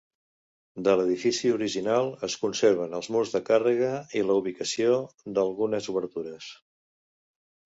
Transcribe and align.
De 0.85 0.93
l'edifici 0.99 1.51
original 1.55 2.09
es 2.27 2.37
conserven 2.45 2.95
els 3.01 3.09
murs 3.17 3.35
de 3.35 3.43
càrrega 3.51 3.91
i 4.21 4.25
la 4.31 4.39
ubicació 4.41 4.97
d'algunes 5.37 5.91
obertures. 5.95 6.51